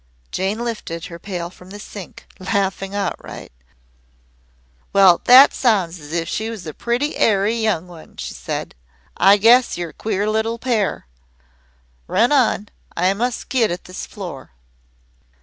[0.31, 3.51] Jane lifted her pail from the sink, laughing outright.
[4.93, 8.73] "Well, that sounds as if she was a pretty airy young one," she said.
[9.15, 11.05] "I guess you're a queer little pair.
[12.07, 12.69] Run on.
[12.97, 14.53] I must get at this floor."